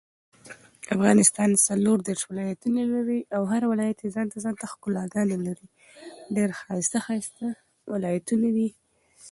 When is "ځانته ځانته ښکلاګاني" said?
4.15-5.37